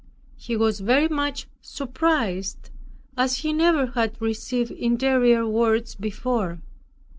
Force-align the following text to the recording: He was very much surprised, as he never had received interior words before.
He 0.35 0.55
was 0.57 0.79
very 0.79 1.07
much 1.07 1.45
surprised, 1.61 2.71
as 3.15 3.35
he 3.35 3.53
never 3.53 3.85
had 3.85 4.19
received 4.19 4.71
interior 4.71 5.45
words 5.47 5.93
before. 5.93 6.57